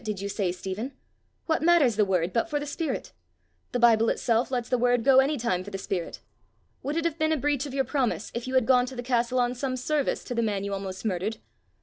[0.03, 0.93] did you say, Stephen?
[1.45, 3.11] What matters the word but for the spirit?
[3.71, 6.21] The Bible itself lets the word go any time for the spirit!
[6.81, 9.03] Would it have been a breach of your promise if you had gone to the
[9.03, 11.37] castle on some service to the man you almost murdered?